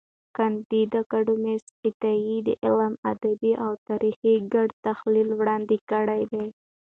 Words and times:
کانديد 0.37 0.89
اکاډميسن 1.01 1.73
عطایي 1.87 2.37
د 2.47 2.49
علم، 2.65 2.93
ادب 3.11 3.41
او 3.63 3.71
تاریخ 3.87 4.17
ګډ 4.53 4.69
تحلیل 4.85 5.29
وړاندي 5.39 5.77
کړی 5.91 6.21
دی. 6.31 6.45